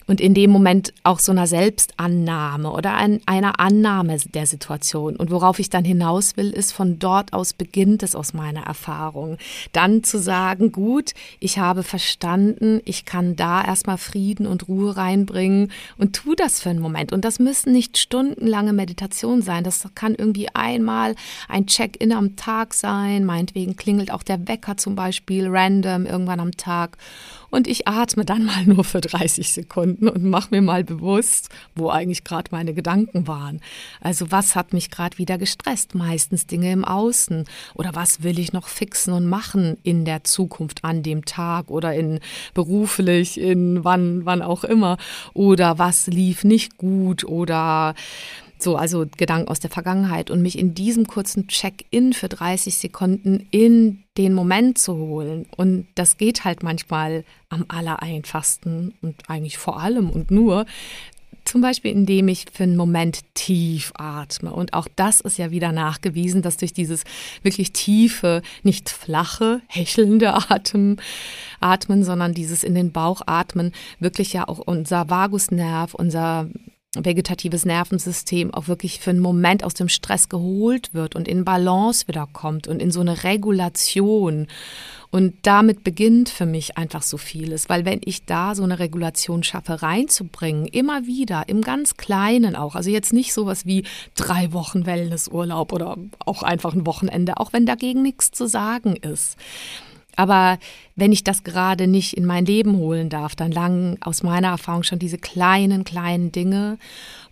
und 0.10 0.20
in 0.20 0.34
dem 0.34 0.50
Moment 0.50 0.92
auch 1.04 1.20
so 1.20 1.32
einer 1.32 1.46
Selbstannahme 1.46 2.72
oder 2.72 2.96
ein, 2.96 3.22
einer 3.28 3.60
Annahme 3.60 4.18
der 4.34 4.48
Situation. 4.48 5.16
Und 5.16 5.30
worauf 5.30 5.60
ich 5.60 5.70
dann 5.70 5.86
hinaus 5.86 6.36
will, 6.36 6.50
ist, 6.50 6.72
von 6.72 6.98
dort 6.98 7.32
aus 7.32 7.54
beginnt 7.54 8.02
es 8.02 8.16
aus 8.16 8.34
meiner 8.34 8.64
Erfahrung. 8.64 9.38
Dann 9.72 10.04
zu 10.04 10.18
sagen, 10.18 10.72
gut, 10.72 11.14
ich 11.40 11.60
habe 11.60 11.84
verstanden, 11.84 12.82
ich 12.86 13.06
kann 13.06 13.36
da 13.36 13.64
erstmal 13.64 14.00
Frieden 14.00 14.48
und 14.48 14.68
Ruhe 14.68 14.98
reinbringen 14.98 15.72
und 16.00 16.16
tu 16.16 16.34
das 16.34 16.60
für 16.60 16.72
einen 16.72 16.80
Moment. 16.80 17.14
Und 17.14 17.24
das 17.24 17.38
müssen 17.38 17.72
nicht 17.72 18.00
stundenlange 18.00 18.74
Meditationen 18.74 19.44
sein. 19.44 19.64
Das 19.64 19.88
kann 19.94 20.16
irgendwie 20.16 20.48
einmal 20.56 21.14
ein 21.48 21.68
Check-in 21.68 22.14
am 22.14 22.36
Tag 22.36 22.74
sein. 22.74 23.26
Meinetwegen 23.26 23.76
klingelt 23.76 24.10
auch 24.10 24.24
der 24.24 24.48
Wecker 24.48 24.76
zum 24.76 24.96
Beispiel 24.96 25.46
random 25.48 26.08
irgendwann 26.08 26.40
am 26.40 26.58
Tag. 26.58 26.98
Und 27.52 27.68
ich 27.68 27.88
atme 27.88 28.26
dann 28.26 28.46
mal 28.46 28.66
nur 28.66 28.84
für 28.84 29.02
30 29.02 29.52
Sekunden 29.52 29.99
und 30.14 30.24
mache 30.24 30.50
mir 30.52 30.62
mal 30.62 30.84
bewusst, 30.84 31.50
wo 31.76 31.90
eigentlich 31.90 32.24
gerade 32.24 32.50
meine 32.52 32.74
Gedanken 32.74 33.28
waren. 33.28 33.62
Also 34.02 34.32
was 34.32 34.56
hat 34.56 34.74
mich 34.74 34.92
gerade 34.92 35.18
wieder 35.18 35.38
gestresst? 35.38 35.96
Meistens 35.96 36.48
Dinge 36.48 36.72
im 36.72 36.86
Außen. 36.86 37.46
Oder 37.76 37.92
was 37.94 38.24
will 38.24 38.40
ich 38.40 38.54
noch 38.54 38.68
fixen 38.68 39.14
und 39.14 39.28
machen 39.28 39.78
in 39.84 40.06
der 40.06 40.24
Zukunft, 40.24 40.84
an 40.84 41.04
dem 41.04 41.26
Tag 41.26 41.70
oder 41.70 41.94
in 41.94 42.20
beruflich, 42.54 43.40
in 43.40 43.84
wann, 43.84 44.26
wann 44.26 44.42
auch 44.42 44.64
immer. 44.64 44.98
Oder 45.34 45.78
was 45.78 46.08
lief 46.08 46.44
nicht 46.44 46.78
gut 46.78 47.24
oder 47.24 47.96
so, 48.62 48.76
also 48.76 49.06
Gedanken 49.18 49.48
aus 49.48 49.60
der 49.60 49.70
Vergangenheit 49.70 50.30
und 50.30 50.42
mich 50.42 50.58
in 50.58 50.74
diesem 50.74 51.08
kurzen 51.08 51.48
Check-in 51.48 52.14
für 52.14 52.30
30 52.30 52.76
Sekunden 52.76 53.48
in 53.52 54.04
den 54.18 54.34
Moment 54.34 54.78
zu 54.78 54.96
holen. 54.96 55.46
Und 55.56 55.88
das 55.96 56.18
geht 56.18 56.44
halt 56.44 56.64
manchmal 56.64 57.24
am 57.50 57.66
allereinfachsten 57.68 58.94
und 59.02 59.16
eigentlich 59.28 59.58
vor 59.58 59.80
allem 59.80 60.10
und 60.10 60.32
nur 60.32 60.66
zum 61.50 61.62
Beispiel, 61.62 61.92
indem 61.92 62.28
ich 62.28 62.46
für 62.52 62.64
einen 62.64 62.76
Moment 62.76 63.22
tief 63.34 63.92
atme. 63.96 64.54
Und 64.54 64.74
auch 64.74 64.88
das 64.96 65.20
ist 65.20 65.40
ja 65.40 65.50
wieder 65.50 65.72
nachgewiesen, 65.72 66.44
dass 66.44 66.58
durch 66.58 66.74
dieses 66.74 67.06
wirklich 67.42 67.72
tiefe, 67.72 68.44
nicht 68.62 68.90
flache, 68.90 69.62
hechelnde 69.68 70.34
Atem, 70.34 70.98
Atmen, 71.60 72.04
sondern 72.04 72.36
dieses 72.36 72.64
in 72.64 72.76
den 72.76 72.92
Bauch 72.92 73.22
atmen, 73.26 73.72
wirklich 74.00 74.32
ja 74.34 74.48
auch 74.48 74.60
unser 74.60 75.10
Vagusnerv, 75.10 75.96
unser 75.96 76.48
vegetatives 76.96 77.66
Nervensystem 77.66 78.52
auch 78.52 78.68
wirklich 78.68 79.00
für 79.00 79.12
einen 79.12 79.20
Moment 79.20 79.64
aus 79.64 79.76
dem 79.76 79.90
Stress 79.90 80.28
geholt 80.28 80.94
wird 80.94 81.16
und 81.16 81.28
in 81.28 81.46
Balance 81.46 82.08
wiederkommt 82.08 82.68
und 82.68 82.82
in 82.82 82.90
so 82.90 83.02
eine 83.02 83.24
Regulation. 83.24 84.48
Und 85.12 85.36
damit 85.44 85.84
beginnt 85.84 86.30
für 86.30 86.48
mich 86.48 86.78
einfach 86.78 87.04
so 87.04 87.18
vieles, 87.18 87.70
weil 87.70 87.86
wenn 87.86 88.02
ich 88.04 88.26
da 88.26 88.56
so 88.56 88.64
eine 88.64 88.80
Regulation 88.80 89.44
schaffe, 89.44 89.84
reinzubringen, 89.84 90.66
immer 90.66 91.06
wieder, 91.06 91.48
im 91.48 91.62
ganz 91.62 91.96
Kleinen 91.96 92.56
auch, 92.56 92.76
also 92.76 92.90
jetzt 92.90 93.14
nicht 93.14 93.34
sowas 93.34 93.68
wie 93.68 93.84
drei 94.16 94.52
Wochen 94.54 94.88
Wellnessurlaub 94.88 95.74
oder 95.74 95.96
auch 96.26 96.42
einfach 96.42 96.74
ein 96.74 96.88
Wochenende, 96.88 97.38
auch 97.38 97.54
wenn 97.54 97.68
dagegen 97.68 98.02
nichts 98.02 98.32
zu 98.32 98.48
sagen 98.48 98.96
ist. 98.96 99.38
Aber 100.16 100.58
wenn 101.00 101.12
ich 101.12 101.24
das 101.24 101.44
gerade 101.44 101.88
nicht 101.88 102.16
in 102.16 102.26
mein 102.26 102.46
Leben 102.46 102.78
holen 102.78 103.10
darf, 103.10 103.36
dann 103.36 103.52
langen 103.52 103.98
aus 104.02 104.24
meiner 104.24 104.50
Erfahrung 104.50 104.84
schon 104.84 105.00
diese 105.00 105.18
kleinen, 105.18 105.84
kleinen 105.84 106.32
Dinge 106.32 106.78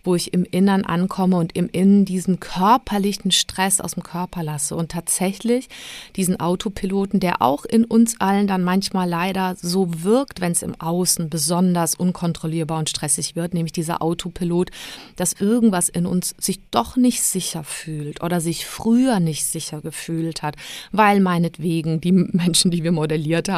wo 0.08 0.14
ich 0.14 0.32
im 0.32 0.44
Innern 0.44 0.84
ankomme 0.84 1.36
und 1.36 1.54
im 1.54 1.68
Innen 1.70 2.06
diesen 2.06 2.40
körperlichen 2.40 3.30
Stress 3.30 3.78
aus 3.78 3.92
dem 3.92 4.02
Körper 4.02 4.42
lasse. 4.42 4.74
Und 4.74 4.90
tatsächlich 4.90 5.68
diesen 6.16 6.40
Autopiloten, 6.40 7.20
der 7.20 7.42
auch 7.42 7.66
in 7.66 7.84
uns 7.84 8.18
allen 8.18 8.46
dann 8.46 8.64
manchmal 8.64 9.06
leider 9.06 9.56
so 9.60 10.02
wirkt, 10.02 10.40
wenn 10.40 10.52
es 10.52 10.62
im 10.62 10.80
Außen 10.80 11.28
besonders 11.28 11.94
unkontrollierbar 11.94 12.78
und 12.78 12.88
stressig 12.88 13.36
wird, 13.36 13.52
nämlich 13.52 13.72
dieser 13.72 14.00
Autopilot, 14.00 14.70
dass 15.16 15.34
irgendwas 15.34 15.90
in 15.90 16.06
uns 16.06 16.34
sich 16.38 16.60
doch 16.70 16.96
nicht 16.96 17.22
sicher 17.22 17.62
fühlt 17.62 18.22
oder 18.22 18.40
sich 18.40 18.66
früher 18.66 19.20
nicht 19.20 19.44
sicher 19.44 19.82
gefühlt 19.82 20.42
hat, 20.42 20.56
weil 20.90 21.20
meinetwegen 21.20 22.00
die 22.00 22.12
Menschen, 22.12 22.70
die 22.70 22.82
wir 22.82 22.92
modelliert 22.92 23.50
haben, 23.50 23.57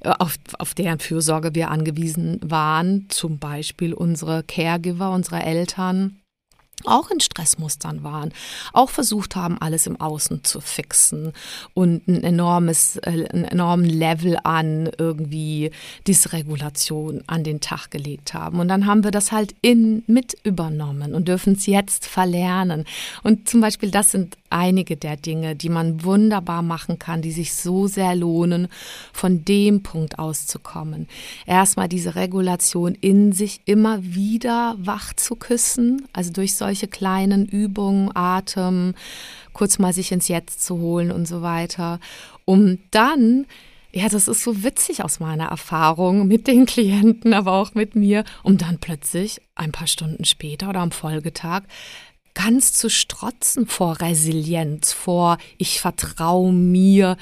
äh, 0.00 0.10
auf, 0.18 0.36
auf 0.58 0.74
deren 0.74 0.98
Fürsorge 0.98 1.54
wir 1.54 1.70
angewiesen 1.70 2.38
waren, 2.42 3.06
zum 3.08 3.38
Beispiel 3.38 3.92
unsere 3.94 4.42
Caregiver, 4.42 5.10
unsere 5.10 5.42
Eltern 5.42 6.21
auch 6.84 7.10
in 7.10 7.20
Stressmustern 7.20 8.02
waren, 8.02 8.32
auch 8.72 8.90
versucht 8.90 9.36
haben, 9.36 9.58
alles 9.60 9.86
im 9.86 10.00
Außen 10.00 10.42
zu 10.44 10.60
fixen 10.60 11.32
und 11.74 12.06
ein 12.08 12.24
enormes, 12.24 12.96
äh, 12.98 13.26
einen 13.30 13.44
enormen 13.44 13.86
Level 13.88 14.38
an 14.42 14.90
irgendwie 14.98 15.70
Dysregulation 16.06 17.22
an 17.26 17.44
den 17.44 17.60
Tag 17.60 17.90
gelegt 17.90 18.34
haben. 18.34 18.58
Und 18.58 18.68
dann 18.68 18.86
haben 18.86 19.04
wir 19.04 19.10
das 19.10 19.32
halt 19.32 19.54
in 19.62 20.02
mit 20.06 20.36
übernommen 20.42 21.14
und 21.14 21.28
dürfen 21.28 21.54
es 21.54 21.66
jetzt 21.66 22.06
verlernen. 22.06 22.84
Und 23.22 23.48
zum 23.48 23.60
Beispiel, 23.60 23.90
das 23.90 24.10
sind 24.10 24.36
einige 24.50 24.96
der 24.96 25.16
Dinge, 25.16 25.56
die 25.56 25.68
man 25.68 26.04
wunderbar 26.04 26.62
machen 26.62 26.98
kann, 26.98 27.22
die 27.22 27.32
sich 27.32 27.54
so 27.54 27.86
sehr 27.86 28.14
lohnen, 28.14 28.68
von 29.12 29.44
dem 29.44 29.82
Punkt 29.82 30.18
auszukommen. 30.18 31.08
Erstmal 31.46 31.88
diese 31.88 32.14
Regulation 32.14 32.94
in 32.94 33.32
sich 33.32 33.60
immer 33.64 34.02
wieder 34.02 34.76
wach 34.78 35.14
zu 35.14 35.36
küssen, 35.36 36.06
also 36.12 36.32
durch 36.32 36.54
solche 36.62 36.86
kleinen 36.86 37.44
Übungen, 37.46 38.14
Atem, 38.14 38.94
kurz 39.52 39.80
mal 39.80 39.92
sich 39.92 40.12
ins 40.12 40.28
Jetzt 40.28 40.64
zu 40.64 40.78
holen 40.78 41.10
und 41.10 41.26
so 41.26 41.42
weiter, 41.42 41.98
um 42.44 42.78
dann 42.92 43.46
ja, 43.94 44.08
das 44.08 44.26
ist 44.26 44.42
so 44.42 44.62
witzig 44.64 45.04
aus 45.04 45.20
meiner 45.20 45.48
Erfahrung 45.48 46.26
mit 46.26 46.46
den 46.46 46.64
Klienten, 46.72 47.34
aber 47.34 47.52
auch 47.52 47.74
mit 47.74 47.94
mir, 47.94 48.24
um 48.42 48.56
dann 48.56 48.78
plötzlich 48.78 49.42
ein 49.54 49.70
paar 49.70 49.86
Stunden 49.86 50.24
später 50.24 50.70
oder 50.70 50.80
am 50.80 50.92
Folgetag 50.92 51.64
ganz 52.34 52.72
zu 52.72 52.88
strotzen 52.88 53.66
vor 53.66 54.00
Resilienz, 54.00 54.92
vor 54.92 55.36
ich 55.58 55.80
vertraue 55.80 56.52
mir, 56.52 57.18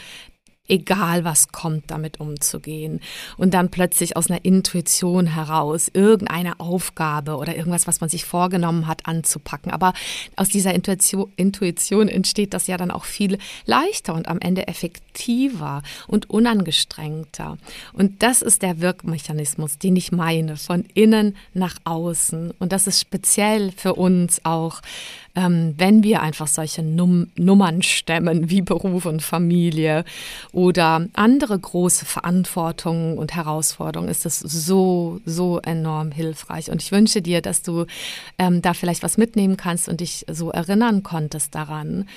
egal 0.71 1.25
was 1.25 1.49
kommt, 1.49 1.91
damit 1.91 2.21
umzugehen. 2.21 3.01
Und 3.37 3.55
dann 3.55 3.71
plötzlich 3.71 4.17
aus 4.17 4.31
einer 4.31 4.45
Intuition 4.45 5.27
heraus 5.27 5.91
irgendeine 5.93 6.61
Aufgabe 6.61 7.37
oder 7.37 7.57
irgendwas, 7.57 7.87
was 7.87 8.01
man 8.01 8.09
sich 8.09 8.25
vorgenommen 8.25 8.87
hat, 8.87 9.07
anzupacken. 9.07 9.73
Aber 9.73 9.93
aus 10.37 10.49
dieser 10.49 10.73
Intuition, 10.75 11.33
Intuition 11.37 12.09
entsteht 12.09 12.55
das 12.55 12.67
ja 12.67 12.77
dann 12.77 12.91
auch 12.91 13.05
viel 13.05 13.39
leichter 13.67 14.15
und 14.15 14.29
am 14.29 14.41
Ende 14.41 14.69
effektiver 14.69 15.83
und 16.07 16.31
unangestrengter. 16.31 17.59
Und 17.93 18.23
das 18.23 18.43
ist 18.43 18.63
der 18.63 18.81
Wirkmechanismus, 18.81 19.79
den 19.79 19.97
ich 19.97 20.13
meine, 20.13 20.57
von 20.57 20.85
innen 20.95 21.37
nach 21.53 21.77
außen. 21.85 22.53
Und 22.59 22.73
das 22.73 22.87
ist 22.87 23.01
speziell 23.01 23.73
für 23.73 23.95
uns 23.95 24.45
auch 24.45 24.81
ähm, 25.37 25.75
wenn 25.79 26.03
wir 26.03 26.23
einfach 26.23 26.47
solche 26.47 26.83
Num 26.83 27.29
Nummern 27.37 27.83
stemmen 27.83 28.51
wie 28.51 28.63
Beruf 28.63 29.07
und 29.07 29.23
Familie 29.23 30.05
oder 30.53 31.07
andere 31.15 31.59
große 31.59 32.05
Verantwortungen 32.05 33.17
und 33.17 33.35
Herausforderungen, 33.35 34.11
ist 34.11 34.25
das 34.25 34.41
so, 34.41 35.21
so 35.25 35.61
enorm 35.61 36.11
hilfreich. 36.11 36.71
Und 36.71 36.83
ich 36.83 36.93
wünsche 36.93 37.23
dir, 37.23 37.43
dass 37.43 37.63
du 37.63 37.87
ähm, 38.39 38.63
da 38.63 38.75
vielleicht 38.75 39.03
was 39.03 39.19
mitnehmen 39.19 39.57
kannst 39.57 39.89
und 39.89 40.01
dich 40.01 40.25
so 40.29 40.51
erinnern 40.51 41.03
konntest 41.03 41.55
daran. 41.55 42.09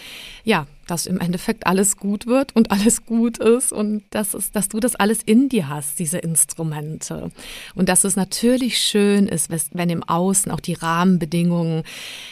Ja, 0.44 0.66
dass 0.88 1.06
im 1.06 1.20
Endeffekt 1.20 1.66
alles 1.68 1.98
gut 1.98 2.28
wird 2.28 2.56
und 2.56 2.72
alles 2.72 3.06
gut 3.06 3.38
ist 3.38 3.72
und 3.72 4.04
dass, 4.10 4.34
es, 4.34 4.52
dass 4.52 4.70
du 4.70 4.80
das 4.80 4.96
alles 4.96 5.22
in 5.24 5.50
dir 5.50 5.70
hast, 5.70 6.00
diese 6.00 6.18
Instrumente. 6.18 7.32
Und 7.76 7.90
dass 7.90 8.04
es 8.04 8.16
natürlich 8.16 8.78
schön 8.78 9.28
ist, 9.28 9.50
wenn 9.74 9.90
im 9.90 10.04
Außen 10.04 10.52
auch 10.52 10.60
die 10.60 10.74
Rahmenbedingungen 10.74 11.84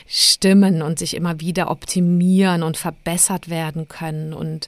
stimmen 0.07 0.81
und 0.81 0.99
sich 0.99 1.15
immer 1.15 1.39
wieder 1.39 1.71
optimieren 1.71 2.63
und 2.63 2.77
verbessert 2.77 3.49
werden 3.49 3.87
können 3.87 4.33
und 4.33 4.67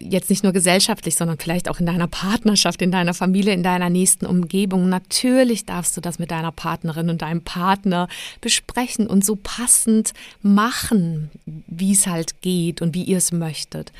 jetzt 0.00 0.30
nicht 0.30 0.42
nur 0.42 0.52
gesellschaftlich, 0.52 1.16
sondern 1.16 1.38
vielleicht 1.38 1.68
auch 1.68 1.80
in 1.80 1.86
deiner 1.86 2.06
Partnerschaft, 2.06 2.82
in 2.82 2.90
deiner 2.90 3.14
Familie, 3.14 3.52
in 3.52 3.62
deiner 3.62 3.90
nächsten 3.90 4.26
Umgebung. 4.26 4.88
Natürlich 4.88 5.64
darfst 5.64 5.96
du 5.96 6.00
das 6.00 6.18
mit 6.18 6.30
deiner 6.30 6.52
Partnerin 6.52 7.10
und 7.10 7.22
deinem 7.22 7.42
Partner 7.42 8.08
besprechen 8.40 9.06
und 9.06 9.24
so 9.24 9.36
passend 9.36 10.12
machen, 10.42 11.30
wie 11.66 11.92
es 11.92 12.06
halt 12.06 12.40
geht 12.42 12.82
und 12.82 12.94
wie 12.94 13.04
ihr 13.04 13.18
es 13.18 13.32
möchtet. 13.32 13.92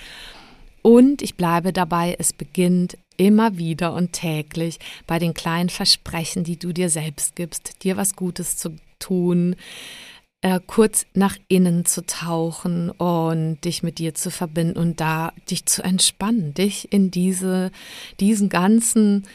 Und 0.83 1.23
ich 1.23 1.35
bleibe 1.35 1.73
dabei, 1.73 2.15
es 2.19 2.33
beginnt 2.33 2.97
immer 3.17 3.59
wieder 3.59 3.93
und 3.93 4.12
täglich 4.12 4.79
bei 5.07 5.19
den 5.19 5.35
kleinen 5.35 5.69
Versprechen, 5.69 6.45
die 6.45 6.59
du 6.59 6.73
dir 6.73 6.91
selbst 6.91 7.35
gibst, 7.35 7.83
dir 7.83 7.97
was 7.97 8.15
Gutes 8.15 8.57
zu 8.57 8.76
tun, 8.99 9.57
äh, 10.43 10.61
kurz 10.66 11.07
nach 11.14 11.37
innen 11.49 11.85
zu 11.85 12.05
tauchen 12.05 12.90
und 12.90 13.61
dich 13.64 13.83
mit 13.83 13.99
dir 13.99 14.14
zu 14.14 14.31
verbinden 14.31 14.78
und 14.78 15.00
da 15.00 15.33
dich 15.50 15.66
zu 15.66 15.83
entspannen, 15.83 16.55
dich 16.55 16.93
in 16.93 17.11
diese, 17.11 17.71
diesen 18.21 18.49
ganzen 18.49 19.26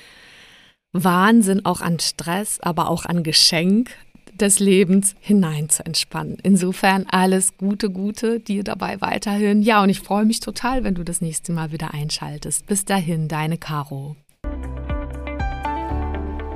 Wahnsinn 0.94 1.66
auch 1.66 1.82
an 1.82 2.00
Stress, 2.00 2.60
aber 2.60 2.90
auch 2.90 3.06
an 3.06 3.24
Geschenk 3.24 3.92
des 4.34 4.60
Lebens 4.60 5.16
hinein 5.20 5.70
zu 5.70 5.86
entspannen. 5.86 6.38
Insofern 6.44 7.06
alles 7.10 7.58
Gute, 7.58 7.90
Gute 7.90 8.40
dir 8.40 8.64
dabei 8.64 9.00
weiterhin. 9.02 9.62
Ja, 9.62 9.84
und 9.84 9.90
ich 9.90 10.00
freue 10.00 10.26
mich 10.26 10.40
total, 10.40 10.84
wenn 10.84 10.96
du 10.96 11.04
das 11.04 11.22
nächste 11.22 11.52
Mal 11.52 11.72
wieder 11.72 11.94
einschaltest. 11.94 12.66
Bis 12.66 12.86
dahin, 12.86 13.28
deine 13.28 13.58
Caro. 13.58 14.16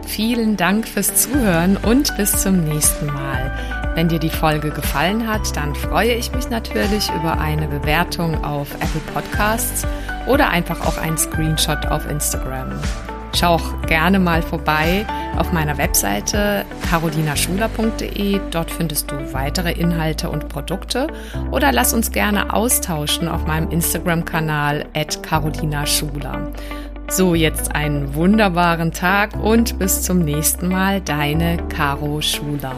Vielen 0.06 0.56
Dank 0.56 0.88
fürs 0.88 1.16
Zuhören 1.16 1.78
und 1.78 2.16
bis 2.16 2.32
zum 2.44 2.64
nächsten 2.64 3.08
Mal. 3.08 3.52
Wenn 3.96 4.08
dir 4.08 4.20
die 4.20 4.30
Folge 4.30 4.70
gefallen 4.70 5.28
hat, 5.28 5.56
dann 5.56 5.74
freue 5.74 6.14
ich 6.14 6.32
mich 6.32 6.50
natürlich 6.50 7.10
über 7.10 7.40
eine 7.40 7.68
Bewertung 7.68 8.44
auf 8.44 8.74
Apple 8.76 9.02
Podcasts 9.14 9.86
oder 10.28 10.50
einfach 10.50 10.86
auch 10.86 10.98
einen 10.98 11.18
Screenshot 11.18 11.86
auf 11.88 12.10
Instagram. 12.10 12.80
Schau 13.36 13.56
auch 13.56 13.82
gerne 13.88 14.20
mal 14.20 14.42
vorbei 14.42 15.06
auf 15.38 15.52
meiner 15.52 15.78
Webseite 15.78 16.66
carolinaschuler.de. 16.90 18.40
Dort 18.52 18.72
findest 18.72 19.12
du 19.12 19.34
weitere 19.34 19.74
Inhalte 19.74 20.30
und 20.30 20.48
Produkte 20.48 21.08
oder 21.52 21.74
lass 21.74 21.94
uns 21.94 22.12
gerne 22.12 22.54
austauschen 22.54 23.28
auf 23.28 23.46
meinem 23.46 23.72
Instagram-Kanal 23.72 24.86
at 24.94 25.22
carolinaschuler. 25.22 26.54
So, 27.08 27.36
jetzt 27.36 27.76
einen 27.76 28.16
wunderbaren 28.16 28.92
Tag 28.92 29.36
und 29.42 29.78
bis 29.78 30.02
zum 30.02 30.20
nächsten 30.20 30.68
Mal, 30.68 31.02
deine 31.02 31.58
Caro 31.70 32.20
Schuler. 32.22 32.76